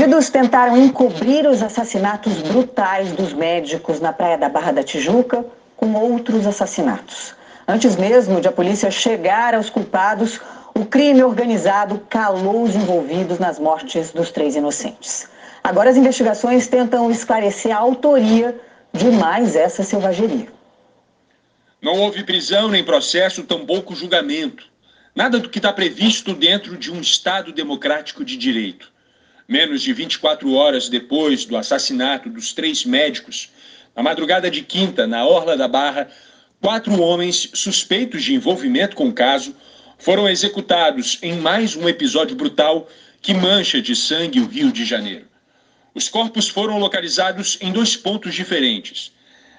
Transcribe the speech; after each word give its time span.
Bandidos 0.00 0.30
tentaram 0.30 0.78
encobrir 0.78 1.46
os 1.46 1.62
assassinatos 1.62 2.40
brutais 2.40 3.12
dos 3.12 3.34
médicos 3.34 4.00
na 4.00 4.14
praia 4.14 4.38
da 4.38 4.48
Barra 4.48 4.72
da 4.72 4.82
Tijuca 4.82 5.44
com 5.76 5.92
outros 5.92 6.46
assassinatos. 6.46 7.34
Antes 7.68 7.96
mesmo 7.96 8.40
de 8.40 8.48
a 8.48 8.52
polícia 8.52 8.90
chegar 8.90 9.54
aos 9.54 9.68
culpados, 9.68 10.40
o 10.74 10.86
crime 10.86 11.22
organizado 11.22 12.00
calou 12.08 12.62
os 12.62 12.74
envolvidos 12.74 13.38
nas 13.38 13.58
mortes 13.58 14.10
dos 14.10 14.30
três 14.30 14.56
inocentes. 14.56 15.28
Agora 15.62 15.90
as 15.90 15.98
investigações 15.98 16.66
tentam 16.66 17.10
esclarecer 17.10 17.76
a 17.76 17.80
autoria 17.80 18.58
de 18.94 19.10
mais 19.10 19.54
essa 19.54 19.82
selvageria. 19.82 20.48
Não 21.82 21.98
houve 21.98 22.24
prisão 22.24 22.70
nem 22.70 22.82
processo, 22.82 23.44
tampouco 23.44 23.94
julgamento. 23.94 24.64
Nada 25.14 25.38
do 25.38 25.50
que 25.50 25.58
está 25.58 25.74
previsto 25.74 26.32
dentro 26.32 26.78
de 26.78 26.90
um 26.90 27.02
Estado 27.02 27.52
democrático 27.52 28.24
de 28.24 28.38
direito. 28.38 28.90
Menos 29.50 29.82
de 29.82 29.92
24 29.92 30.52
horas 30.52 30.88
depois 30.88 31.44
do 31.44 31.56
assassinato 31.56 32.30
dos 32.30 32.52
três 32.52 32.84
médicos, 32.84 33.50
na 33.96 34.00
madrugada 34.00 34.48
de 34.48 34.62
quinta, 34.62 35.08
na 35.08 35.26
Orla 35.26 35.56
da 35.56 35.66
Barra, 35.66 36.08
quatro 36.60 37.02
homens 37.02 37.50
suspeitos 37.52 38.22
de 38.22 38.32
envolvimento 38.32 38.94
com 38.94 39.08
o 39.08 39.12
caso 39.12 39.52
foram 39.98 40.28
executados 40.28 41.18
em 41.20 41.34
mais 41.34 41.74
um 41.74 41.88
episódio 41.88 42.36
brutal 42.36 42.88
que 43.20 43.34
mancha 43.34 43.82
de 43.82 43.96
sangue 43.96 44.38
o 44.38 44.46
Rio 44.46 44.70
de 44.70 44.84
Janeiro. 44.84 45.26
Os 45.96 46.08
corpos 46.08 46.48
foram 46.48 46.78
localizados 46.78 47.58
em 47.60 47.72
dois 47.72 47.96
pontos 47.96 48.32
diferentes. 48.36 49.12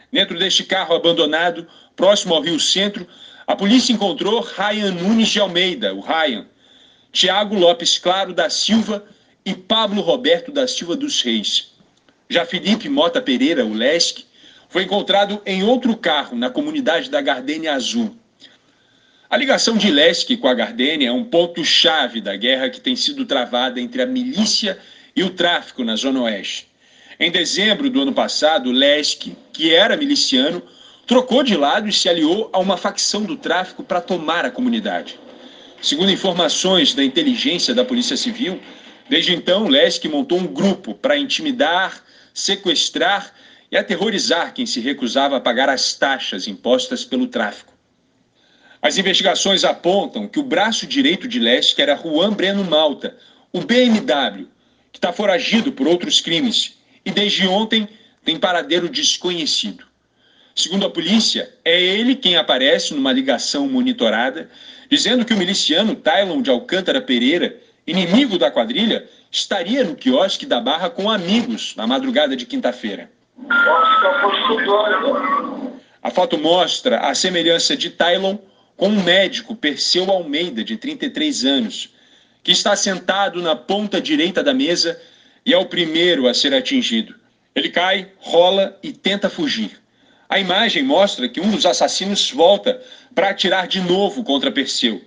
Dentro 0.09 0.39
deste 0.39 0.63
carro 0.63 0.95
abandonado, 0.95 1.67
próximo 1.98 2.34
ao 2.34 2.41
Rio 2.41 2.62
Centro, 2.62 3.05
a 3.45 3.57
polícia 3.57 3.91
encontrou 3.91 4.39
Ryan 4.39 4.91
Nunes 4.91 5.27
de 5.27 5.41
Almeida, 5.41 5.93
o 5.93 5.99
Ryan, 5.99 6.48
Tiago 7.12 7.55
Lopes 7.55 7.98
Claro 7.98 8.34
da 8.34 8.49
Silva 8.49 9.05
e 9.45 9.53
Pablo 9.53 10.01
Roberto 10.01 10.51
da 10.51 10.67
Silva 10.67 10.95
dos 10.95 11.21
Reis. 11.21 11.71
Já 12.29 12.45
Felipe 12.45 12.87
Mota 12.87 13.21
Pereira, 13.21 13.65
o 13.65 13.73
Lesk, 13.73 14.20
foi 14.70 14.83
encontrado 14.83 15.41
em 15.45 15.63
outro 15.63 15.95
carro 15.98 16.37
na 16.37 16.49
comunidade 16.49 17.09
da 17.09 17.20
Gardênia 17.21 17.73
Azul. 17.73 18.15
A 19.29 19.37
ligação 19.37 19.77
de 19.77 19.89
Lesk 19.89 20.37
com 20.37 20.48
a 20.48 20.53
Gardênia 20.53 21.09
é 21.09 21.11
um 21.11 21.23
ponto-chave 21.23 22.21
da 22.21 22.35
guerra 22.35 22.70
que 22.70 22.79
tem 22.79 22.95
sido 22.95 23.25
travada 23.25 23.79
entre 23.79 24.01
a 24.01 24.05
milícia 24.05 24.77
e 25.15 25.23
o 25.23 25.29
tráfico 25.29 25.83
na 25.83 25.95
Zona 25.95 26.21
Oeste. 26.21 26.67
Em 27.20 27.31
dezembro 27.31 27.89
do 27.89 28.01
ano 28.01 28.13
passado, 28.13 28.71
Lesk, 28.71 29.27
que 29.53 29.73
era 29.73 29.98
miliciano, 29.98 30.61
trocou 31.05 31.43
de 31.43 31.55
lado 31.55 31.87
e 31.87 31.93
se 31.93 32.07
aliou 32.07 32.49
a 32.53 32.59
uma 32.59 32.77
facção 32.77 33.23
do 33.23 33.35
tráfico 33.35 33.83
para 33.83 34.01
tomar 34.01 34.45
a 34.45 34.51
comunidade. 34.51 35.20
Segundo 35.81 36.11
informações 36.11 36.93
da 36.93 37.03
inteligência 37.03 37.73
da 37.73 37.83
Polícia 37.83 38.15
Civil, 38.15 38.59
desde 39.12 39.35
então, 39.35 39.67
Lesk 39.67 40.05
montou 40.05 40.40
um 40.40 40.48
grupo 40.48 40.95
para 40.95 41.17
intimidar, 41.17 42.01
sequestrar 42.34 43.34
e 43.70 43.76
aterrorizar 43.76 44.54
quem 44.54 44.65
se 44.65 44.79
recusava 44.79 45.35
a 45.35 45.41
pagar 45.41 45.67
as 45.67 45.93
taxas 45.93 46.48
impostas 46.48 47.04
pelo 47.04 47.27
tráfico. 47.27 47.73
As 48.82 48.98
investigações 48.98 49.65
apontam 49.65 50.29
que 50.29 50.39
o 50.39 50.43
braço 50.43 50.87
direito 50.87 51.27
de 51.27 51.39
Lesk 51.39 51.77
era 51.77 51.98
Juan 51.98 52.32
Breno 52.32 52.63
Malta, 52.63 53.17
o 53.51 53.59
BMW, 53.59 54.48
que 54.93 54.98
está 54.98 55.12
foragido 55.12 55.73
por 55.73 55.89
outros 55.89 56.21
crimes 56.21 56.77
e 57.05 57.12
desde 57.12 57.45
ontem 57.45 57.89
tem 58.23 58.39
paradeiro 58.39 58.87
desconhecido. 58.87 59.84
Segundo 60.55 60.85
a 60.85 60.89
polícia, 60.89 61.54
é 61.65 61.82
ele 61.82 62.15
quem 62.15 62.37
aparece 62.37 62.93
numa 62.93 63.12
ligação 63.12 63.67
monitorada, 63.67 64.50
dizendo 64.89 65.25
que 65.25 65.34
o 65.34 65.38
miliciano 65.38 65.97
Tylon 65.97 66.41
de 66.41 66.50
Alcântara 66.50 67.01
Pereira, 67.01 67.59
inimigo 67.85 68.38
da 68.38 68.51
quadrilha, 68.51 69.07
estaria 69.31 69.84
no 69.84 69.96
quiosque 69.96 70.46
da 70.46 70.59
Barra 70.59 70.90
com 70.90 71.09
amigos 71.09 71.75
na 71.75 71.88
madrugada 71.88 72.35
de 72.35 72.46
quinta-feira. 72.46 73.09
A 76.03 76.09
foto 76.09 76.38
mostra 76.38 77.00
a 77.00 77.13
semelhança 77.13 77.75
de 77.75 77.90
Tylon 77.90 78.38
com 78.75 78.88
um 78.88 79.03
médico, 79.03 79.55
Perseu 79.55 80.09
Almeida, 80.09 80.63
de 80.63 80.75
33 80.75 81.45
anos, 81.45 81.94
que 82.44 82.51
está 82.51 82.75
sentado 82.75 83.41
na 83.41 83.55
ponta 83.55 84.01
direita 84.01 84.44
da 84.44 84.53
mesa 84.53 85.00
e 85.45 85.53
é 85.53 85.57
o 85.57 85.66
primeiro 85.66 86.28
a 86.28 86.34
ser 86.34 86.53
atingido. 86.53 87.16
Ele 87.53 87.69
cai, 87.69 88.09
rola 88.19 88.78
e 88.81 88.91
tenta 88.91 89.29
fugir. 89.29 89.79
A 90.28 90.39
imagem 90.39 90.81
mostra 90.81 91.28
que 91.28 91.41
um 91.41 91.51
dos 91.51 91.66
assassinos 91.66 92.31
volta 92.31 92.81
para 93.13 93.29
atirar 93.29 93.67
de 93.67 93.81
novo 93.81 94.23
contra 94.23 94.51
Perseu. 94.51 95.01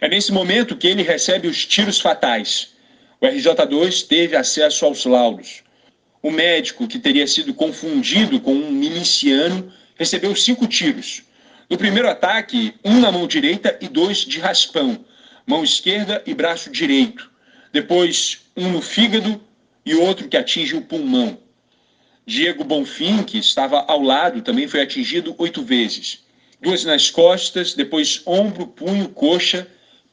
É 0.00 0.08
nesse 0.08 0.32
momento 0.32 0.76
que 0.76 0.86
ele 0.86 1.02
recebe 1.02 1.48
os 1.48 1.64
tiros 1.64 2.00
fatais. 2.00 2.74
O 3.20 3.26
RJ2 3.26 4.06
teve 4.06 4.36
acesso 4.36 4.84
aos 4.84 5.04
laudos. 5.04 5.62
O 6.22 6.30
médico, 6.30 6.86
que 6.86 6.98
teria 6.98 7.26
sido 7.26 7.54
confundido 7.54 8.40
com 8.40 8.52
um 8.52 8.70
miliciano, 8.70 9.72
recebeu 9.94 10.34
cinco 10.34 10.66
tiros. 10.66 11.22
No 11.68 11.78
primeiro 11.78 12.08
ataque, 12.08 12.74
um 12.84 13.00
na 13.00 13.10
mão 13.10 13.26
direita 13.26 13.76
e 13.80 13.88
dois 13.88 14.18
de 14.18 14.38
raspão, 14.38 15.04
mão 15.46 15.64
esquerda 15.64 16.22
e 16.26 16.34
braço 16.34 16.70
direito. 16.70 17.30
Depois, 17.72 18.40
um 18.56 18.70
no 18.70 18.82
fígado 18.82 19.40
e 19.84 19.94
outro 19.94 20.28
que 20.28 20.36
atinge 20.36 20.76
o 20.76 20.82
pulmão. 20.82 21.38
Diego 22.26 22.64
Bonfim, 22.64 23.22
que 23.22 23.38
estava 23.38 23.84
ao 23.86 24.02
lado, 24.02 24.42
também 24.42 24.66
foi 24.66 24.82
atingido 24.82 25.34
oito 25.38 25.62
vezes. 25.62 26.24
Duas 26.60 26.84
nas 26.84 27.08
costas, 27.08 27.72
depois 27.72 28.20
ombro, 28.26 28.66
punho, 28.66 29.08
coxa, 29.10 29.68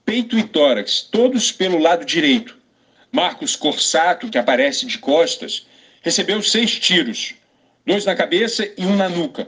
peito 0.06 0.38
e 0.38 0.44
tórax, 0.44 1.02
todos 1.02 1.52
pelo 1.52 1.78
lado 1.78 2.06
direito. 2.06 2.58
Marcos 3.12 3.56
Corsato, 3.56 4.30
que 4.30 4.38
aparece 4.38 4.86
de 4.86 4.98
costas, 4.98 5.66
recebeu 6.02 6.42
seis 6.42 6.80
tiros, 6.80 7.36
dois 7.86 8.06
na 8.06 8.16
cabeça 8.16 8.70
e 8.78 8.86
um 8.86 8.96
na 8.96 9.08
nuca. 9.08 9.48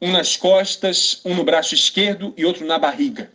Um 0.00 0.12
nas 0.12 0.36
costas, 0.36 1.20
um 1.24 1.34
no 1.34 1.44
braço 1.44 1.74
esquerdo 1.74 2.34
e 2.36 2.44
outro 2.44 2.66
na 2.66 2.78
barriga. 2.78 3.30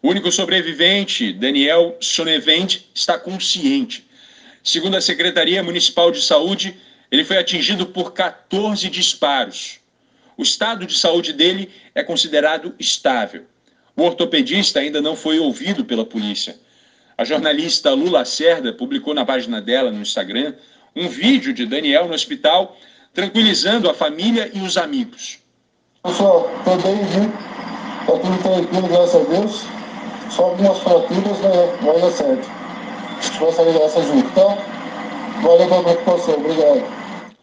O 0.00 0.08
único 0.08 0.30
sobrevivente, 0.30 1.32
Daniel 1.32 1.96
Sonevent, 2.00 2.82
está 2.94 3.18
consciente. 3.18 4.08
Segundo 4.62 4.96
a 4.96 5.00
Secretaria 5.00 5.62
Municipal 5.62 6.10
de 6.10 6.22
Saúde, 6.22 6.76
ele 7.10 7.24
foi 7.24 7.38
atingido 7.38 7.86
por 7.86 8.12
14 8.12 8.88
disparos. 8.88 9.80
O 10.36 10.42
estado 10.42 10.86
de 10.86 10.96
saúde 10.96 11.32
dele 11.32 11.70
é 11.94 12.02
considerado 12.02 12.74
estável. 12.78 13.44
O 13.98 14.04
ortopedista 14.04 14.78
ainda 14.78 15.02
não 15.02 15.16
foi 15.16 15.40
ouvido 15.40 15.84
pela 15.84 16.04
polícia. 16.04 16.54
A 17.16 17.24
jornalista 17.24 17.90
Lula 17.90 18.24
Cerda 18.24 18.72
publicou 18.72 19.12
na 19.12 19.26
página 19.26 19.60
dela 19.60 19.90
no 19.90 20.00
Instagram 20.00 20.54
um 20.94 21.08
vídeo 21.08 21.52
de 21.52 21.66
Daniel 21.66 22.06
no 22.06 22.14
hospital 22.14 22.76
tranquilizando 23.12 23.90
a 23.90 23.94
família 23.94 24.52
e 24.54 24.60
os 24.60 24.76
amigos. 24.76 25.40
Pessoal, 26.04 26.48
estou 26.58 26.76
bem, 26.80 27.04
viu? 27.06 27.24
Está 28.02 28.12
tudo 28.12 28.42
tranquilo, 28.44 28.86
graças 28.86 29.16
a 29.16 29.24
Deus. 29.30 29.66
Só 30.30 30.44
algumas 30.44 30.78
fraturas, 30.78 31.38
mas 31.42 31.84
vai 31.84 32.00
dar 32.00 32.10
certo. 32.12 32.48
A 32.48 33.20
gente 33.20 33.40
vai 33.40 33.52
sair 33.52 33.72
dessa 33.72 34.02
junto, 34.04 34.30
tá? 34.30 35.42
Valeu 35.42 35.68
pela 35.68 35.82
preocupação, 35.82 36.34
obrigado. 36.34 36.84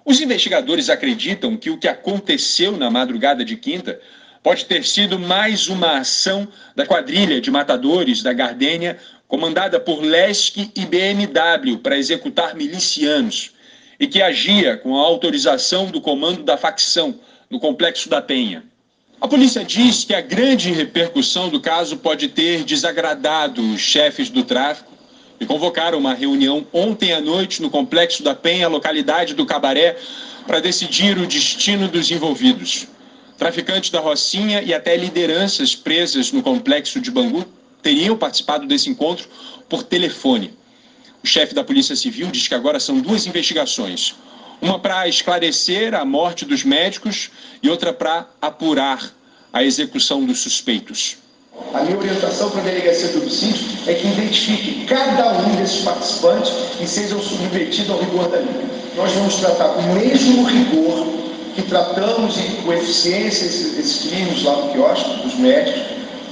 Os 0.05 0.21
investigadores 0.21 0.89
acreditam 0.89 1.57
que 1.57 1.69
o 1.69 1.77
que 1.77 1.89
aconteceu 1.89 2.77
na 2.77 2.89
madrugada 2.89 3.43
de 3.43 3.57
quinta 3.57 3.99
pode 4.45 4.65
ter 4.65 4.85
sido 4.85 5.17
mais 5.17 5.69
uma 5.69 5.97
ação 5.97 6.47
da 6.75 6.85
quadrilha 6.85 7.41
de 7.41 7.49
matadores 7.49 8.21
da 8.21 8.31
Gardênia, 8.31 8.99
comandada 9.27 9.79
por 9.79 10.03
Lesk 10.03 10.57
e 10.57 10.85
BMW 10.85 11.79
para 11.79 11.97
executar 11.97 12.53
milicianos, 12.53 13.49
e 13.99 14.05
que 14.05 14.21
agia 14.21 14.77
com 14.77 14.95
a 14.95 15.03
autorização 15.03 15.87
do 15.87 15.99
comando 15.99 16.43
da 16.43 16.57
facção 16.57 17.19
no 17.49 17.59
Complexo 17.59 18.07
da 18.07 18.21
Penha. 18.21 18.63
A 19.19 19.27
polícia 19.27 19.63
diz 19.63 20.03
que 20.03 20.13
a 20.13 20.21
grande 20.21 20.71
repercussão 20.71 21.49
do 21.49 21.59
caso 21.59 21.97
pode 21.97 22.27
ter 22.27 22.63
desagradado 22.63 23.67
os 23.73 23.81
chefes 23.81 24.29
do 24.29 24.43
tráfico 24.43 24.93
e 25.39 25.45
convocaram 25.47 25.97
uma 25.97 26.13
reunião 26.13 26.67
ontem 26.71 27.13
à 27.13 27.19
noite 27.19 27.63
no 27.63 27.71
Complexo 27.71 28.21
da 28.21 28.35
Penha, 28.35 28.67
localidade 28.67 29.33
do 29.33 29.43
Cabaré, 29.43 29.97
para 30.45 30.59
decidir 30.59 31.17
o 31.17 31.25
destino 31.25 31.87
dos 31.87 32.11
envolvidos. 32.11 32.85
Traficantes 33.37 33.89
da 33.89 33.99
Rocinha 33.99 34.61
e 34.61 34.73
até 34.73 34.95
lideranças 34.95 35.75
presas 35.75 36.31
no 36.31 36.41
complexo 36.41 37.01
de 37.01 37.11
Bangu 37.11 37.45
teriam 37.81 38.17
participado 38.17 38.65
desse 38.65 38.89
encontro 38.89 39.27
por 39.67 39.83
telefone. 39.83 40.53
O 41.21 41.27
chefe 41.27 41.53
da 41.53 41.63
Polícia 41.63 41.95
Civil 41.95 42.27
diz 42.31 42.47
que 42.47 42.55
agora 42.55 42.79
são 42.79 42.99
duas 42.99 43.27
investigações: 43.27 44.15
uma 44.61 44.79
para 44.79 45.07
esclarecer 45.07 45.93
a 45.93 46.05
morte 46.05 46.45
dos 46.45 46.63
médicos 46.63 47.29
e 47.61 47.69
outra 47.69 47.91
para 47.91 48.25
apurar 48.41 49.11
a 49.51 49.63
execução 49.63 50.25
dos 50.25 50.39
suspeitos. 50.39 51.17
A 51.73 51.83
minha 51.83 51.97
orientação 51.97 52.49
para 52.49 52.61
a 52.61 52.63
delegacia 52.63 53.09
de 53.09 53.17
homicídio 53.17 53.65
é 53.87 53.93
que 53.93 54.07
identifique 54.07 54.85
cada 54.85 55.39
um 55.39 55.55
desses 55.55 55.81
participantes 55.83 56.51
e 56.79 56.87
sejam 56.87 57.21
submetidos 57.21 57.89
ao 57.89 57.99
rigor 57.99 58.29
da 58.29 58.37
lei. 58.37 58.65
Nós 58.95 59.11
vamos 59.11 59.35
tratar 59.35 59.69
com 59.69 59.81
o 59.81 59.93
mesmo 59.93 60.43
rigor 60.45 61.24
que 61.55 61.63
tratamos 61.63 62.37
com 62.63 62.73
eficiência 62.73 63.45
esses, 63.45 63.79
esses 63.79 64.09
crimes 64.09 64.43
lá 64.43 64.57
no 64.57 64.73
quiosque, 64.73 65.21
dos 65.21 65.35
médicos, 65.35 65.83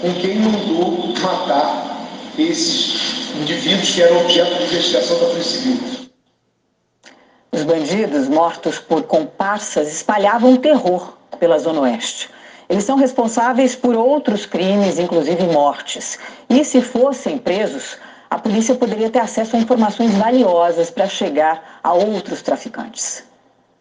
com 0.02 0.14
quem 0.16 0.40
mandou 0.40 1.14
matar 1.22 2.08
esses 2.38 3.32
indivíduos 3.38 3.90
que 3.90 4.02
eram 4.02 4.20
objeto 4.22 4.54
de 4.56 4.64
investigação 4.66 5.20
da 5.20 5.26
Polícia 5.28 5.62
Civil. 5.62 6.10
bandidos 7.64 8.28
mortos 8.28 8.80
por 8.80 9.04
comparsas 9.04 9.88
espalhavam 9.88 10.58
terror 10.58 11.14
pela 11.40 11.58
Zona 11.58 11.82
Oeste. 11.82 12.30
Eles 12.70 12.84
são 12.84 12.98
responsáveis 12.98 13.76
por 13.76 13.96
outros 13.96 14.46
crimes, 14.46 15.00
inclusive 15.00 15.44
mortes. 15.44 16.20
E 16.50 16.66
se 16.66 16.82
fossem 16.82 17.38
presos, 17.38 17.98
a 18.30 18.38
polícia 18.38 18.76
poderia 18.76 19.10
ter 19.10 19.20
acesso 19.20 19.56
a 19.56 19.60
informações 19.60 20.14
valiosas 20.16 20.90
para 20.90 21.08
chegar 21.08 21.80
a 21.84 21.94
outros 21.94 22.42
traficantes. 22.42 23.24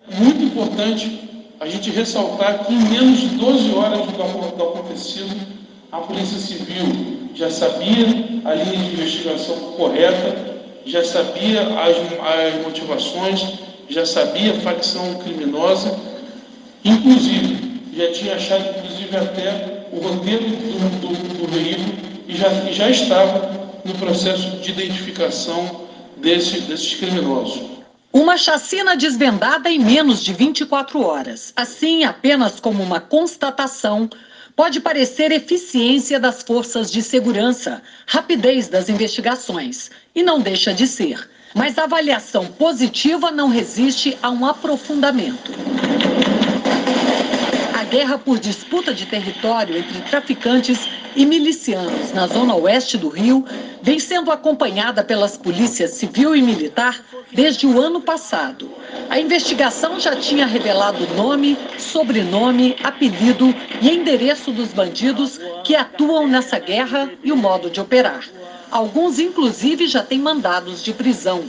Muito 0.08 0.42
importante 0.42 1.31
a 1.62 1.68
gente 1.68 1.90
ressaltar 1.90 2.64
que 2.64 2.74
em 2.74 2.78
menos 2.88 3.20
de 3.20 3.28
12 3.36 3.72
horas 3.74 4.00
do, 4.00 4.56
do 4.56 4.62
acontecido, 4.64 5.32
a 5.92 5.98
Polícia 5.98 6.36
Civil 6.36 7.30
já 7.36 7.48
sabia 7.50 8.04
a 8.44 8.52
linha 8.52 8.78
de 8.78 8.94
investigação 8.94 9.54
correta, 9.76 10.56
já 10.84 11.04
sabia 11.04 11.62
as, 11.62 11.96
as 11.96 12.66
motivações, 12.66 13.60
já 13.88 14.04
sabia 14.04 14.54
a 14.54 14.60
facção 14.60 15.14
criminosa, 15.22 15.96
inclusive 16.84 17.80
já 17.96 18.10
tinha 18.10 18.34
achado 18.34 18.64
inclusive 18.78 19.16
até 19.16 19.86
o 19.92 20.00
roteiro 20.00 20.44
do, 20.44 21.00
do, 21.00 21.46
do 21.46 21.52
veículo 21.52 21.94
e 22.26 22.34
já, 22.34 22.48
já 22.72 22.90
estava 22.90 23.80
no 23.84 23.94
processo 23.94 24.56
de 24.56 24.72
identificação 24.72 25.82
desse, 26.16 26.62
desses 26.62 26.94
criminosos. 26.96 27.81
Uma 28.12 28.36
chacina 28.36 28.94
desvendada 28.94 29.70
em 29.70 29.78
menos 29.78 30.22
de 30.22 30.34
24 30.34 31.00
horas. 31.00 31.50
Assim, 31.56 32.04
apenas 32.04 32.60
como 32.60 32.82
uma 32.82 33.00
constatação, 33.00 34.10
pode 34.54 34.80
parecer 34.80 35.32
eficiência 35.32 36.20
das 36.20 36.42
forças 36.42 36.92
de 36.92 37.00
segurança, 37.00 37.82
rapidez 38.06 38.68
das 38.68 38.90
investigações, 38.90 39.90
e 40.14 40.22
não 40.22 40.40
deixa 40.40 40.74
de 40.74 40.86
ser. 40.86 41.26
Mas 41.54 41.78
a 41.78 41.84
avaliação 41.84 42.46
positiva 42.46 43.30
não 43.30 43.48
resiste 43.48 44.18
a 44.22 44.30
um 44.30 44.44
aprofundamento 44.44 45.52
guerra 47.92 48.16
por 48.16 48.38
disputa 48.38 48.94
de 48.94 49.04
território 49.04 49.76
entre 49.76 50.00
traficantes 50.00 50.88
e 51.14 51.26
milicianos 51.26 52.12
na 52.12 52.26
zona 52.26 52.54
oeste 52.54 52.96
do 52.96 53.08
Rio 53.08 53.44
vem 53.82 53.98
sendo 53.98 54.30
acompanhada 54.30 55.02
pelas 55.02 55.36
polícias 55.36 55.92
civil 55.92 56.34
e 56.34 56.42
militar 56.42 57.04
desde 57.32 57.66
o 57.66 57.80
ano 57.80 58.00
passado. 58.00 58.70
A 59.08 59.18
investigação 59.18 59.98
já 59.98 60.16
tinha 60.16 60.46
revelado 60.46 61.06
nome, 61.14 61.56
sobrenome, 61.78 62.76
apelido 62.82 63.54
e 63.80 63.90
endereço 63.90 64.52
dos 64.52 64.68
bandidos 64.68 65.38
que 65.64 65.74
atuam 65.74 66.26
nessa 66.26 66.58
guerra 66.58 67.10
e 67.22 67.32
o 67.32 67.36
modo 67.36 67.70
de 67.70 67.80
operar. 67.80 68.24
Alguns, 68.70 69.18
inclusive, 69.18 69.86
já 69.86 70.02
têm 70.02 70.18
mandados 70.18 70.82
de 70.82 70.92
prisão. 70.92 71.44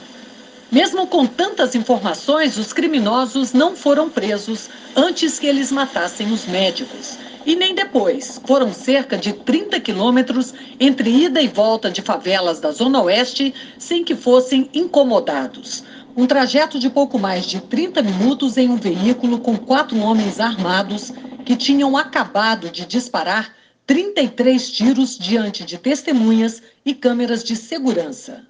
Mesmo 0.71 1.05
com 1.05 1.25
tantas 1.25 1.75
informações, 1.75 2.57
os 2.57 2.73
criminosos 2.73 3.53
não 3.53 3.75
foram 3.75 4.09
presos 4.09 4.69
antes 4.95 5.37
que 5.37 5.45
eles 5.45 5.71
matassem 5.71 6.31
os 6.31 6.45
médicos. 6.47 7.17
E 7.45 7.55
nem 7.55 7.75
depois. 7.75 8.41
Foram 8.45 8.73
cerca 8.73 9.17
de 9.17 9.33
30 9.33 9.79
quilômetros 9.79 10.53
entre 10.79 11.09
ida 11.09 11.41
e 11.41 11.47
volta 11.47 11.89
de 11.91 12.01
favelas 12.01 12.59
da 12.59 12.71
Zona 12.71 13.01
Oeste 13.01 13.53
sem 13.77 14.03
que 14.03 14.15
fossem 14.15 14.69
incomodados. 14.73 15.83
Um 16.15 16.25
trajeto 16.25 16.79
de 16.79 16.89
pouco 16.89 17.17
mais 17.17 17.45
de 17.45 17.59
30 17.59 18.01
minutos 18.01 18.55
em 18.55 18.69
um 18.69 18.77
veículo 18.77 19.39
com 19.39 19.57
quatro 19.57 19.97
homens 19.99 20.39
armados 20.39 21.11
que 21.43 21.55
tinham 21.55 21.97
acabado 21.97 22.69
de 22.69 22.85
disparar 22.85 23.53
33 23.85 24.71
tiros 24.71 25.17
diante 25.17 25.65
de 25.65 25.77
testemunhas 25.77 26.61
e 26.85 26.93
câmeras 26.93 27.43
de 27.43 27.55
segurança. 27.55 28.45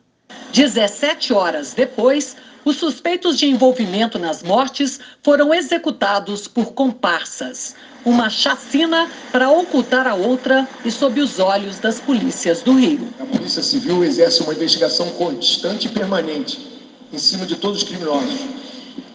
17 0.52 1.34
horas 1.34 1.74
depois, 1.74 2.36
os 2.66 2.78
suspeitos 2.78 3.38
de 3.38 3.48
envolvimento 3.48 4.18
nas 4.18 4.42
mortes 4.42 5.00
foram 5.22 5.54
executados 5.54 6.48
por 6.48 6.74
comparsas. 6.74 7.76
Uma 8.06 8.30
chacina 8.30 9.10
para 9.32 9.50
ocultar 9.50 10.08
a 10.08 10.14
outra 10.14 10.68
e 10.84 10.92
sob 10.92 11.22
os 11.22 11.40
olhos 11.40 11.80
das 11.80 12.00
polícias 12.00 12.62
do 12.62 12.74
Rio. 12.74 13.08
A 13.20 13.26
Polícia 13.26 13.64
Civil 13.64 14.04
exerce 14.04 14.42
uma 14.42 14.54
investigação 14.54 15.10
constante 15.12 15.88
e 15.88 15.90
permanente 15.90 16.74
em 17.12 17.18
cima 17.18 17.46
de 17.46 17.56
todos 17.56 17.84
os 17.84 17.88
criminosos. 17.88 18.40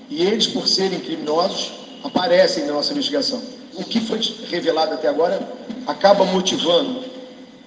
E 0.08 0.22
eles, 0.22 0.46
por 0.46 0.66
serem 0.66 1.00
criminosos, 1.00 1.72
aparecem 2.02 2.64
na 2.64 2.72
nossa 2.72 2.92
investigação. 2.92 3.42
O 3.74 3.84
que 3.84 4.00
foi 4.00 4.20
revelado 4.50 4.94
até 4.94 5.08
agora 5.08 5.40
acaba 5.86 6.24
motivando 6.24 7.04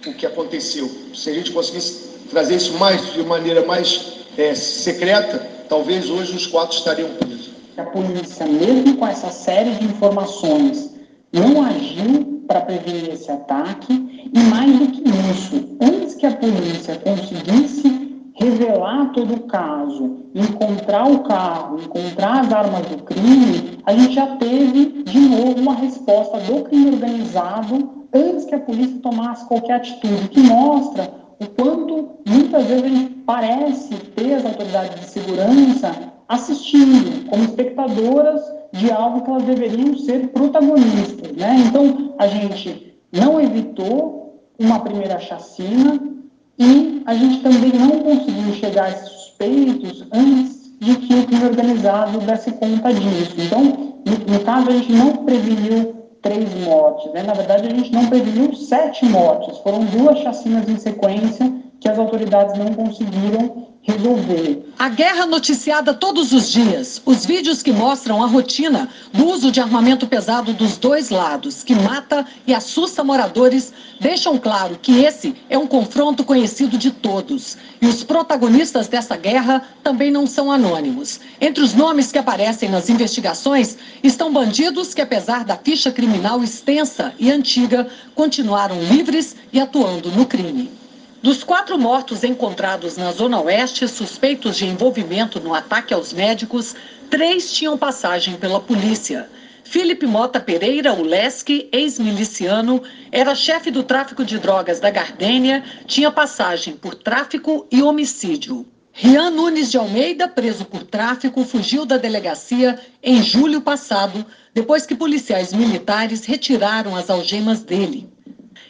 o 0.06 0.14
que 0.14 0.26
aconteceu. 0.26 0.90
Se 1.14 1.30
a 1.30 1.34
gente 1.34 1.52
conseguisse 1.52 2.10
trazer 2.30 2.56
isso 2.56 2.74
mais 2.74 3.14
de 3.14 3.24
maneira 3.24 3.64
mais 3.66 4.14
é, 4.38 4.56
secreta, 4.56 5.61
talvez 5.72 6.10
hoje 6.10 6.36
os 6.36 6.46
quatro 6.48 6.76
estariam 6.76 7.10
presos. 7.12 7.52
A 7.78 7.84
polícia, 7.84 8.46
mesmo 8.46 8.98
com 8.98 9.08
essa 9.08 9.32
série 9.32 9.72
de 9.76 9.86
informações, 9.86 10.94
não 11.32 11.64
agiu 11.64 12.44
para 12.46 12.60
prevenir 12.60 13.14
esse 13.14 13.32
ataque 13.32 13.94
e 14.34 14.40
mais 14.50 14.78
do 14.78 14.88
que 14.88 15.02
isso, 15.32 15.78
antes 15.82 16.16
que 16.16 16.26
a 16.26 16.36
polícia 16.36 16.96
conseguisse 16.98 18.12
revelar 18.34 19.14
todo 19.14 19.34
o 19.34 19.40
caso, 19.44 20.18
encontrar 20.36 21.10
o 21.10 21.20
carro, 21.20 21.80
encontrar 21.80 22.42
as 22.42 22.52
armas 22.52 22.86
do 22.88 23.04
crime, 23.04 23.80
a 23.86 23.94
gente 23.94 24.16
já 24.16 24.36
teve 24.36 25.04
de 25.04 25.20
novo 25.22 25.58
uma 25.58 25.76
resposta 25.76 26.38
do 26.40 26.64
crime 26.64 26.96
organizado 26.96 28.08
antes 28.14 28.44
que 28.44 28.56
a 28.56 28.60
polícia 28.60 29.00
tomasse 29.02 29.48
qualquer 29.48 29.76
atitude, 29.76 30.28
que 30.28 30.42
mostra 30.42 31.22
o 31.42 31.48
quanto 31.48 32.20
muitas 32.28 32.66
vezes 32.68 32.84
a 32.84 32.88
gente 32.88 33.14
parece 33.26 33.96
ter 34.16 34.36
as 34.36 34.46
autoridades 34.46 35.00
de 35.00 35.06
segurança 35.08 35.92
assistindo 36.28 37.28
como 37.30 37.44
espectadoras 37.44 38.42
de 38.72 38.92
algo 38.92 39.22
que 39.22 39.30
elas 39.30 39.44
deveriam 39.44 39.98
ser 39.98 40.28
protagonistas, 40.30 41.36
né? 41.36 41.56
Então 41.68 42.14
a 42.20 42.28
gente 42.28 42.96
não 43.12 43.42
evitou 43.42 44.40
uma 44.60 44.80
primeira 44.80 45.20
chacina 45.20 46.00
e 46.60 47.02
a 47.06 47.14
gente 47.16 47.42
também 47.42 47.74
não 47.74 48.00
conseguiu 48.00 48.54
chegar 48.54 48.86
a 48.86 48.90
esses 48.92 49.10
suspeitos 49.10 50.06
antes 50.14 50.72
de 50.80 50.96
que 50.96 51.14
o 51.16 51.26
crime 51.26 51.46
organizado 51.46 52.20
desse 52.20 52.52
conta 52.52 52.94
disso. 52.94 53.36
Então, 53.38 53.64
no, 53.64 54.34
no 54.34 54.40
caso, 54.46 54.70
a 54.70 54.74
gente 54.74 54.92
não 54.94 55.18
preveniu 55.18 56.01
três 56.22 56.54
mortes. 56.64 57.12
Né? 57.14 57.24
Na 57.24 57.34
verdade, 57.34 57.68
a 57.68 57.72
gente 57.72 57.92
não 57.92 58.08
preveniu 58.08 58.54
sete 58.56 59.06
mortes. 59.06 59.58
Foram 59.60 59.86
duas 59.86 60.20
chacinas 60.20 60.68
em 60.70 60.78
sequência 60.78 61.52
que 61.80 61.90
as 61.90 61.98
autoridades 61.98 62.58
não 62.58 62.74
conseguiram 62.74 63.71
resolver. 63.84 64.64
A 64.78 64.90
guerra 64.90 65.26
noticiada 65.26 65.94
todos 65.94 66.32
os 66.32 66.52
dias, 66.52 67.02
os 67.06 67.26
vídeos 67.26 67.64
que 67.64 67.72
mostram 67.72 68.24
a 68.24 68.28
rotina 68.28 68.90
do 69.12 69.28
uso 69.28 69.52
de 69.52 69.60
armamento 69.60 70.08
pesado 70.08 70.54
dos 70.54 70.78
dois 70.78 71.10
lados, 71.10 71.64
que 71.64 71.74
mata 71.74 72.26
e 72.46 72.54
assusta 72.54 73.04
moradores, 73.04 73.74
deixam 74.00 74.38
claro 74.38 74.78
que 74.82 75.04
esse 75.04 75.36
é 75.50 75.58
um 75.58 75.68
confronto 75.68 76.24
conhecido 76.24 76.78
de 76.78 76.92
todos. 76.92 77.58
E 77.82 77.88
os 77.88 78.04
protagonistas 78.04 78.88
dessa 78.88 79.18
guerra 79.18 79.64
também 79.84 80.12
não 80.12 80.28
são 80.28 80.52
anônimos. 80.52 81.20
Entre 81.40 81.64
os 81.64 81.74
nomes 81.74 82.12
que 82.12 82.20
aparecem 82.20 82.70
nas 82.70 82.90
investigações 82.90 83.78
estão 84.04 84.32
bandidos 84.32 84.94
que, 84.94 85.02
apesar 85.02 85.44
da 85.44 85.58
ficha 85.58 85.92
criminal 85.92 86.44
extensa 86.44 87.14
e 87.18 87.32
antiga, 87.32 87.88
continuaram 88.14 88.82
livres 88.84 89.36
e 89.52 89.60
atuando 89.60 90.12
no 90.12 90.26
crime. 90.26 90.81
Dos 91.22 91.44
quatro 91.44 91.78
mortos 91.78 92.24
encontrados 92.24 92.98
na 92.98 93.12
Zona 93.12 93.40
Oeste, 93.40 93.88
suspeitos 93.88 94.58
de 94.58 94.66
envolvimento 94.66 95.40
no 95.40 95.54
ataque 95.54 95.94
aos 95.94 96.12
médicos, 96.12 96.76
três 97.12 97.54
tinham 97.54 97.78
passagem 97.78 98.38
pela 98.38 98.60
polícia. 98.60 99.30
Felipe 99.64 100.08
Mota 100.08 100.40
Pereira 100.40 100.96
Uleski, 100.96 101.70
ex-miliciano, 101.72 102.82
era 103.12 103.36
chefe 103.36 103.70
do 103.70 103.84
tráfico 103.84 104.26
de 104.26 104.40
drogas 104.40 104.80
da 104.80 104.90
Gardênia, 104.90 105.64
tinha 105.86 106.10
passagem 106.10 106.76
por 106.76 106.96
tráfico 106.96 107.68
e 107.72 107.84
homicídio. 107.84 108.66
Rian 108.92 109.30
Nunes 109.30 109.70
de 109.70 109.78
Almeida, 109.78 110.28
preso 110.28 110.66
por 110.66 110.82
tráfico, 110.82 111.44
fugiu 111.44 111.86
da 111.86 111.98
delegacia 111.98 112.80
em 113.04 113.22
julho 113.22 113.62
passado, 113.62 114.26
depois 114.56 114.88
que 114.88 114.96
policiais 114.96 115.54
militares 115.54 116.26
retiraram 116.26 116.96
as 116.96 117.12
algemas 117.12 117.62
dele 117.62 118.11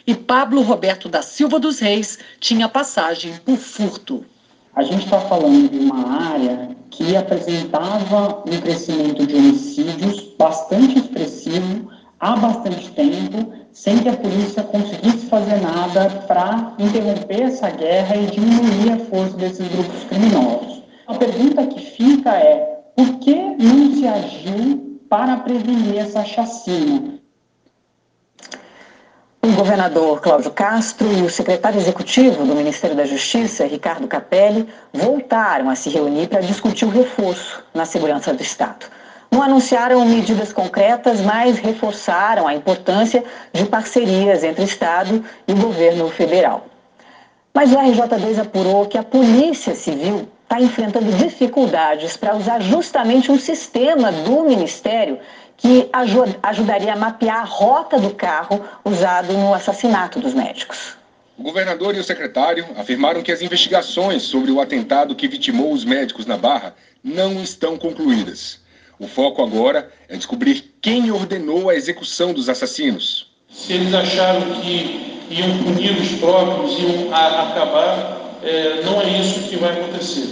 e 0.06 0.14
Pablo 0.14 0.62
Roberto 0.62 1.08
da 1.08 1.22
Silva 1.22 1.58
dos 1.58 1.78
Reis 1.78 2.18
tinha 2.40 2.68
passagem 2.68 3.34
por 3.44 3.56
furto. 3.56 4.24
A 4.74 4.82
gente 4.82 5.04
está 5.04 5.20
falando 5.20 5.68
de 5.68 5.78
uma 5.78 6.32
área 6.32 6.70
que 6.90 7.14
apresentava 7.14 8.42
um 8.46 8.60
crescimento 8.60 9.26
de 9.26 9.34
homicídios 9.34 10.34
bastante 10.38 10.98
expressivo 10.98 11.90
há 12.18 12.36
bastante 12.36 12.90
tempo, 12.92 13.52
sem 13.72 13.98
que 13.98 14.08
a 14.08 14.16
polícia 14.16 14.62
conseguisse 14.62 15.26
fazer 15.26 15.60
nada 15.60 16.08
para 16.26 16.74
interromper 16.78 17.42
essa 17.42 17.68
guerra 17.70 18.16
e 18.16 18.26
diminuir 18.26 18.92
a 18.92 18.98
força 19.06 19.36
desses 19.36 19.68
grupos 19.68 20.04
criminosos. 20.04 20.82
A 21.06 21.14
pergunta 21.14 21.66
que 21.66 21.80
fica 21.80 22.30
é: 22.30 22.82
por 22.96 23.18
que 23.18 23.34
não 23.34 23.94
se 23.94 24.06
agiu 24.06 25.00
para 25.10 25.36
prevenir 25.38 25.98
essa 25.98 26.24
chacina? 26.24 27.21
O 29.44 29.50
governador 29.54 30.20
Cláudio 30.20 30.52
Castro 30.52 31.12
e 31.12 31.22
o 31.22 31.28
secretário 31.28 31.76
executivo 31.76 32.46
do 32.46 32.54
Ministério 32.54 32.96
da 32.96 33.04
Justiça, 33.04 33.66
Ricardo 33.66 34.06
Capelli, 34.06 34.68
voltaram 34.92 35.68
a 35.68 35.74
se 35.74 35.90
reunir 35.90 36.28
para 36.28 36.40
discutir 36.40 36.84
o 36.84 36.90
reforço 36.90 37.60
na 37.74 37.84
segurança 37.84 38.32
do 38.32 38.40
Estado. 38.40 38.86
Não 39.32 39.42
anunciaram 39.42 40.04
medidas 40.04 40.52
concretas, 40.52 41.20
mas 41.20 41.58
reforçaram 41.58 42.46
a 42.46 42.54
importância 42.54 43.24
de 43.52 43.64
parcerias 43.64 44.44
entre 44.44 44.62
Estado 44.62 45.24
e 45.48 45.52
governo 45.54 46.08
federal. 46.08 46.68
Mas 47.52 47.72
o 47.72 47.76
RJ2 47.76 48.38
apurou 48.38 48.86
que 48.86 48.96
a 48.96 49.02
Polícia 49.02 49.74
Civil 49.74 50.28
está 50.44 50.60
enfrentando 50.60 51.10
dificuldades 51.16 52.16
para 52.16 52.36
usar 52.36 52.60
justamente 52.60 53.32
um 53.32 53.38
sistema 53.40 54.12
do 54.12 54.44
Ministério 54.44 55.18
que 55.62 55.88
ajudaria 56.42 56.92
a 56.92 56.96
mapear 56.96 57.42
a 57.42 57.44
rota 57.44 57.96
do 57.96 58.10
carro 58.10 58.60
usado 58.84 59.32
no 59.32 59.54
assassinato 59.54 60.18
dos 60.18 60.34
médicos. 60.34 60.96
O 61.38 61.42
governador 61.44 61.94
e 61.94 62.00
o 62.00 62.04
secretário 62.04 62.66
afirmaram 62.76 63.22
que 63.22 63.30
as 63.30 63.40
investigações 63.40 64.24
sobre 64.24 64.50
o 64.50 64.60
atentado 64.60 65.14
que 65.14 65.28
vitimou 65.28 65.72
os 65.72 65.84
médicos 65.84 66.26
na 66.26 66.36
Barra 66.36 66.74
não 67.02 67.40
estão 67.40 67.78
concluídas. 67.78 68.58
O 68.98 69.06
foco 69.06 69.40
agora 69.40 69.88
é 70.08 70.16
descobrir 70.16 70.74
quem 70.82 71.12
ordenou 71.12 71.70
a 71.70 71.76
execução 71.76 72.34
dos 72.34 72.48
assassinos. 72.48 73.30
Se 73.48 73.72
eles 73.74 73.94
acharam 73.94 74.60
que 74.60 75.22
iam 75.30 75.58
punir 75.58 75.92
os 75.92 76.10
próprios, 76.18 76.76
iam 76.80 77.14
acabar, 77.14 78.38
é, 78.42 78.82
não 78.84 79.00
é 79.00 79.08
isso 79.20 79.48
que 79.48 79.56
vai 79.56 79.70
acontecer. 79.70 80.26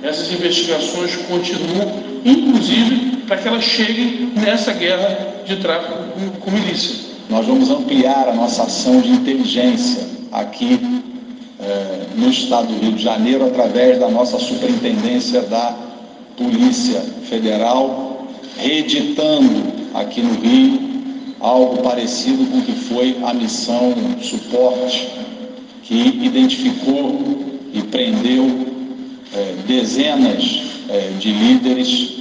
Essas 0.00 0.30
investigações 0.30 1.16
continuam, 1.16 2.04
inclusive 2.24 3.15
para 3.26 3.36
que 3.36 3.48
elas 3.48 3.64
cheguem 3.64 4.32
nessa 4.36 4.72
guerra 4.72 5.42
de 5.44 5.56
tráfico 5.56 5.94
com, 6.40 6.50
milícia. 6.50 7.06
Nós 7.28 7.46
vamos 7.46 7.70
ampliar 7.70 8.28
a 8.28 8.32
nossa 8.32 8.62
ação 8.62 9.00
de 9.00 9.10
inteligência 9.10 10.06
aqui 10.32 10.80
é, 11.60 12.06
no 12.16 12.30
estado 12.30 12.68
do 12.68 12.80
Rio 12.80 12.92
de 12.92 13.02
Janeiro 13.02 13.46
através 13.46 13.98
da 13.98 14.08
nossa 14.08 14.38
superintendência 14.38 15.42
da 15.42 15.74
Polícia 16.36 17.00
Federal, 17.28 18.28
reeditando 18.58 19.72
aqui 19.94 20.22
no 20.22 20.34
Rio 20.34 20.86
algo 21.40 21.82
parecido 21.82 22.44
com 22.46 22.58
o 22.58 22.62
que 22.62 22.72
foi 22.72 23.16
a 23.24 23.34
missão 23.34 23.94
suporte 24.22 25.08
que 25.82 26.20
identificou 26.22 27.20
e 27.72 27.82
prendeu 27.82 28.44
é, 29.34 29.54
dezenas 29.66 30.62
é, 30.88 31.10
de 31.18 31.32
líderes 31.32 32.15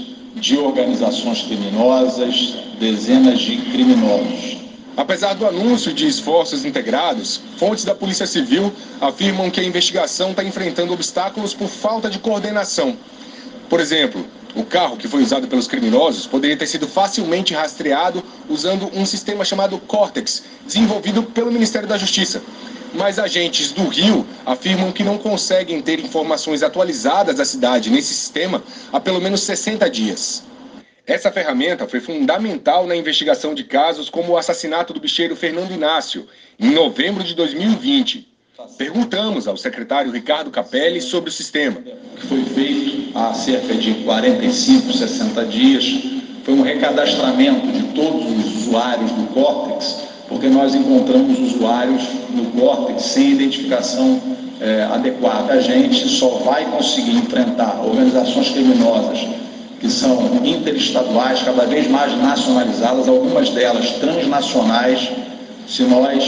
de 0.45 0.55
organizações 0.59 1.41
criminosas, 1.41 2.53
dezenas 2.79 3.39
de 3.39 3.57
criminosos. 3.71 4.57
Apesar 4.95 5.33
do 5.33 5.47
anúncio 5.47 5.91
de 5.91 6.07
esforços 6.07 6.63
integrados, 6.63 7.41
fontes 7.57 7.83
da 7.83 7.95
Polícia 7.95 8.27
Civil 8.27 8.71
afirmam 9.01 9.49
que 9.49 9.59
a 9.59 9.63
investigação 9.63 10.29
está 10.29 10.43
enfrentando 10.43 10.93
obstáculos 10.93 11.55
por 11.55 11.67
falta 11.67 12.11
de 12.11 12.19
coordenação. 12.19 12.95
Por 13.67 13.79
exemplo, 13.79 14.23
o 14.55 14.63
carro 14.63 14.97
que 14.97 15.07
foi 15.07 15.23
usado 15.23 15.47
pelos 15.47 15.67
criminosos 15.67 16.27
poderia 16.27 16.55
ter 16.55 16.67
sido 16.67 16.87
facilmente 16.87 17.55
rastreado 17.55 18.23
usando 18.47 18.91
um 18.93 19.03
sistema 19.03 19.43
chamado 19.43 19.79
Cortex, 19.79 20.43
desenvolvido 20.63 21.23
pelo 21.23 21.51
Ministério 21.51 21.89
da 21.89 21.97
Justiça 21.97 22.39
mas 22.95 23.19
agentes 23.19 23.71
do 23.71 23.87
Rio 23.87 24.25
afirmam 24.45 24.91
que 24.91 25.03
não 25.03 25.17
conseguem 25.17 25.81
ter 25.81 25.99
informações 25.99 26.63
atualizadas 26.63 27.37
da 27.37 27.45
cidade 27.45 27.89
nesse 27.89 28.13
sistema 28.13 28.63
há 28.91 28.99
pelo 28.99 29.21
menos 29.21 29.41
60 29.41 29.89
dias. 29.89 30.43
Essa 31.05 31.31
ferramenta 31.31 31.87
foi 31.87 31.99
fundamental 31.99 32.87
na 32.87 32.95
investigação 32.95 33.53
de 33.53 33.63
casos 33.63 34.09
como 34.09 34.33
o 34.33 34.37
assassinato 34.37 34.91
do 34.91 34.99
bicheiro 34.99 35.35
Fernando 35.35 35.71
Inácio, 35.71 36.27
em 36.59 36.71
novembro 36.71 37.23
de 37.23 37.35
2020. 37.35 38.27
Perguntamos 38.77 39.47
ao 39.47 39.55
secretário 39.55 40.11
Ricardo 40.11 40.49
Capelli 40.49 40.99
sobre 40.99 41.29
o 41.29 41.33
sistema. 41.33 41.79
Que 41.79 42.25
foi 42.27 42.43
feito 42.45 43.15
há 43.15 43.33
cerca 43.33 43.75
de 43.75 43.93
45, 44.03 44.93
60 44.93 45.45
dias 45.45 45.85
foi 46.45 46.53
um 46.53 46.61
recadastramento 46.61 47.67
de 47.71 47.81
todos 47.93 48.25
os 48.25 48.55
usuários 48.61 49.11
do 49.11 49.25
Córtex 49.33 50.14
porque 50.27 50.47
nós 50.47 50.73
encontramos 50.73 51.39
usuários 51.39 52.03
no 52.31 52.45
córtex 52.59 53.03
sem 53.03 53.31
identificação 53.31 54.21
é, 54.59 54.83
adequada. 54.83 55.53
A 55.53 55.61
gente 55.61 56.07
só 56.07 56.29
vai 56.39 56.65
conseguir 56.65 57.15
enfrentar 57.15 57.81
organizações 57.85 58.49
criminosas 58.49 59.27
que 59.79 59.89
são 59.89 60.41
interestaduais, 60.43 61.43
cada 61.43 61.65
vez 61.65 61.87
mais 61.87 62.11
nacionalizadas, 62.17 63.07
algumas 63.07 63.49
delas 63.49 63.91
transnacionais, 63.91 65.11
se 65.67 65.83
nós 65.83 66.23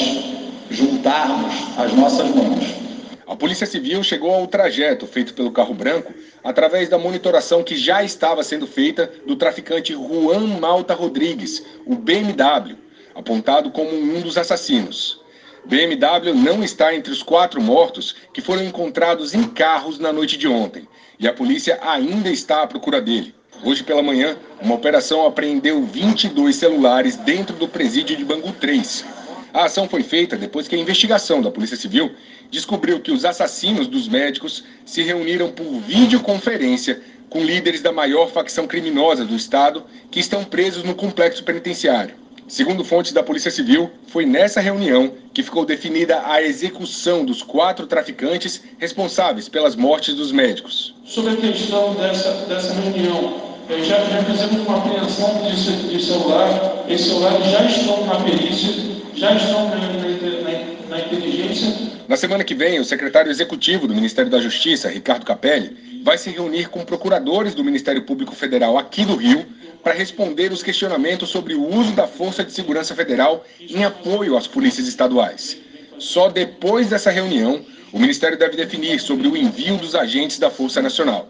juntarmos 0.70 1.54
as 1.78 1.94
nossas 1.94 2.28
mãos. 2.36 2.78
A 3.26 3.36
Polícia 3.36 3.66
Civil 3.66 4.04
chegou 4.04 4.34
ao 4.34 4.48
trajeto 4.48 5.06
feito 5.06 5.34
pelo 5.34 5.52
carro 5.52 5.74
branco 5.74 6.14
através 6.44 6.88
da 6.88 6.98
monitoração 6.98 7.64
que 7.64 7.76
já 7.76 8.04
estava 8.04 8.42
sendo 8.44 8.66
feita 8.66 9.12
do 9.26 9.36
traficante 9.36 9.94
Juan 9.94 10.60
Malta 10.60 10.94
Rodrigues, 10.94 11.64
o 11.86 11.96
BMW, 11.96 12.78
apontado 13.18 13.72
como 13.72 13.90
um 13.90 14.22
dos 14.22 14.38
assassinos. 14.38 15.20
BMW 15.66 16.36
não 16.36 16.64
está 16.64 16.94
entre 16.94 17.12
os 17.12 17.24
quatro 17.24 17.60
mortos 17.60 18.16
que 18.32 18.42
foram 18.42 18.64
encontrados 18.64 19.34
em 19.34 19.44
carros 19.44 19.98
na 19.98 20.14
noite 20.14 20.38
de 20.38 20.48
ontem, 20.48 20.88
e 21.20 21.28
a 21.28 21.34
polícia 21.34 21.80
ainda 21.82 22.30
está 22.30 22.62
à 22.62 22.68
procura 22.68 23.02
dele. 23.02 23.34
Hoje 23.64 23.84
pela 23.84 24.04
manhã, 24.04 24.38
uma 24.62 24.76
operação 24.76 25.26
apreendeu 25.26 25.84
22 25.84 26.56
celulares 26.56 27.16
dentro 27.18 27.56
do 27.56 27.68
presídio 27.68 28.16
de 28.16 28.24
Bangu 28.24 28.52
3. 28.52 29.04
A 29.52 29.66
ação 29.66 29.90
foi 29.90 30.04
feita 30.04 30.38
depois 30.38 30.68
que 30.68 30.76
a 30.76 30.80
investigação 30.80 31.42
da 31.42 31.50
Polícia 31.50 31.76
Civil 31.76 32.12
descobriu 32.52 33.00
que 33.00 33.12
os 33.12 33.26
assassinos 33.26 33.88
dos 33.88 34.08
médicos 34.08 34.64
se 34.86 35.02
reuniram 35.02 35.52
por 35.52 35.66
videoconferência 35.82 37.02
com 37.32 37.44
líderes 37.44 37.82
da 37.82 37.92
maior 37.92 38.30
facção 38.30 38.68
criminosa 38.68 39.26
do 39.26 39.36
estado 39.36 39.84
que 40.12 40.20
estão 40.20 40.44
presos 40.44 40.84
no 40.84 40.94
complexo 40.94 41.44
penitenciário. 41.44 42.27
Segundo 42.48 42.86
fontes 42.86 43.12
da 43.12 43.22
Polícia 43.22 43.52
Civil, 43.52 43.92
foi 44.08 44.26
nessa 44.26 44.62
reunião 44.62 45.12
que 45.34 45.44
ficou 45.44 45.66
definida 45.66 46.22
a 46.26 46.42
execução 46.42 47.26
dos 47.26 47.44
quatro 47.44 47.86
traficantes 47.86 48.64
responsáveis 48.78 49.50
pelas 49.50 49.76
mortes 49.76 50.16
dos 50.16 50.32
médicos. 50.32 50.96
Sobre 51.04 51.34
a 51.34 51.36
questão 51.36 51.94
dessa, 51.96 52.32
dessa 52.48 52.74
reunião, 52.74 53.58
eh, 53.70 53.84
já, 53.84 54.00
já 54.06 54.24
fizemos 54.24 54.66
uma 54.66 54.78
apreensão 54.78 55.42
de, 55.44 55.90
de 55.90 56.06
celular, 56.06 56.86
esses 56.88 57.08
celulares 57.08 57.46
já 57.48 57.66
estão 57.66 58.06
na 58.06 58.16
perícia, 58.22 58.74
já 59.14 59.34
estão 59.34 59.68
na, 59.68 59.76
na, 59.76 60.88
na 60.90 61.00
inteligência. 61.02 61.74
Na 62.08 62.16
semana 62.16 62.46
que 62.46 62.56
vem, 62.56 62.80
o 62.80 62.86
secretário 62.86 63.30
executivo 63.30 63.88
do 63.88 63.94
Ministério 63.94 64.32
da 64.32 64.40
Justiça, 64.40 64.88
Ricardo 64.88 65.26
Capelli, 65.26 66.02
vai 66.02 66.18
se 66.18 66.30
reunir 66.30 66.70
com 66.70 66.86
procuradores 66.86 67.54
do 67.54 67.62
Ministério 67.62 68.04
Público 68.04 68.34
Federal 68.34 68.78
aqui 68.78 69.04
do 69.04 69.18
Rio 69.18 69.46
para 69.84 69.94
responder 69.94 70.52
os 70.52 70.64
questionamentos 70.64 71.30
sobre 71.30 71.54
o 71.54 71.66
uso 71.66 71.94
da 71.94 72.08
Força 72.08 72.44
de 72.44 72.52
Segurança 72.52 72.96
Federal 72.96 73.44
em 73.60 73.84
apoio 73.84 74.36
às 74.38 74.48
polícias 74.48 74.88
estaduais. 74.88 75.58
Só 75.98 76.30
depois 76.30 76.90
dessa 76.90 77.10
reunião, 77.10 77.66
o 77.92 78.00
Ministério 78.00 78.38
deve 78.38 78.56
definir 78.56 79.00
sobre 79.00 79.28
o 79.28 79.36
envio 79.36 79.78
dos 79.78 79.96
agentes 79.96 80.38
da 80.38 80.50
Força 80.50 80.82
Nacional. 80.82 81.30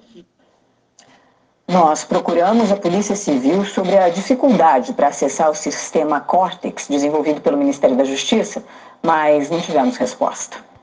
Nós 1.67 2.05
procuramos 2.05 2.71
a 2.71 2.77
Polícia 2.77 3.15
Civil 3.15 3.65
sobre 3.65 3.97
a 3.97 4.07
dificuldade 4.07 4.93
para 4.93 5.09
acessar 5.09 5.51
o 5.51 5.55
sistema 5.55 6.21
Cortex 6.21 6.87
desenvolvido 6.87 7.41
pelo 7.41 7.57
Ministério 7.57 7.95
da 7.95 8.05
Justiça, 8.05 8.63
mas 9.03 9.49
não 9.49 9.59
tivemos 9.59 9.97
resposta. 9.97 10.66